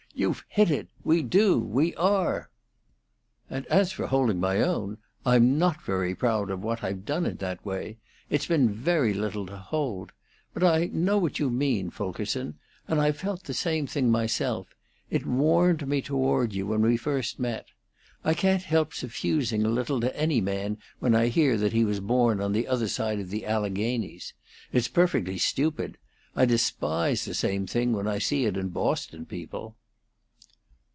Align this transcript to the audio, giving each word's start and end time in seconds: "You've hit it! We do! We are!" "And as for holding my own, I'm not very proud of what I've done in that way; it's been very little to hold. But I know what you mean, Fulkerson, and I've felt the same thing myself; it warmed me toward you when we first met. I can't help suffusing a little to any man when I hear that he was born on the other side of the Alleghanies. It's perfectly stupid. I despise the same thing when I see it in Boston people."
"You've 0.13 0.43
hit 0.49 0.69
it! 0.69 0.89
We 1.05 1.23
do! 1.23 1.57
We 1.57 1.95
are!" 1.95 2.49
"And 3.49 3.65
as 3.67 3.93
for 3.93 4.07
holding 4.07 4.41
my 4.41 4.61
own, 4.61 4.97
I'm 5.25 5.57
not 5.57 5.81
very 5.81 6.13
proud 6.15 6.51
of 6.51 6.61
what 6.61 6.83
I've 6.83 7.05
done 7.05 7.25
in 7.25 7.37
that 7.37 7.65
way; 7.65 7.97
it's 8.29 8.45
been 8.45 8.69
very 8.69 9.13
little 9.13 9.45
to 9.45 9.55
hold. 9.55 10.11
But 10.53 10.65
I 10.65 10.87
know 10.87 11.17
what 11.17 11.39
you 11.39 11.49
mean, 11.49 11.91
Fulkerson, 11.91 12.55
and 12.89 12.99
I've 12.99 13.15
felt 13.17 13.45
the 13.45 13.53
same 13.53 13.87
thing 13.87 14.11
myself; 14.11 14.75
it 15.09 15.25
warmed 15.25 15.87
me 15.87 16.01
toward 16.01 16.51
you 16.51 16.67
when 16.67 16.81
we 16.81 16.97
first 16.97 17.39
met. 17.39 17.67
I 18.21 18.33
can't 18.33 18.63
help 18.63 18.93
suffusing 18.93 19.63
a 19.63 19.69
little 19.69 20.01
to 20.01 20.15
any 20.15 20.41
man 20.41 20.77
when 20.99 21.15
I 21.15 21.27
hear 21.29 21.55
that 21.55 21.71
he 21.71 21.85
was 21.85 22.01
born 22.01 22.41
on 22.41 22.51
the 22.51 22.67
other 22.67 22.89
side 22.89 23.21
of 23.21 23.29
the 23.29 23.45
Alleghanies. 23.45 24.33
It's 24.73 24.89
perfectly 24.89 25.37
stupid. 25.37 25.97
I 26.35 26.43
despise 26.43 27.23
the 27.23 27.33
same 27.33 27.65
thing 27.65 27.93
when 27.93 28.09
I 28.09 28.19
see 28.19 28.43
it 28.45 28.57
in 28.57 28.67
Boston 28.67 29.25
people." 29.25 29.77